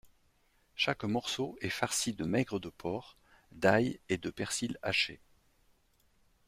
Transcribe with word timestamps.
Chaque 0.73 1.03
morceau 1.03 1.59
est 1.61 1.69
farci 1.69 2.13
de 2.15 2.25
maigre 2.25 2.57
de 2.59 2.69
porc, 2.69 3.17
d’ail 3.51 3.99
et 4.09 4.17
de 4.17 4.31
persil 4.31 4.75
haché. 4.81 5.19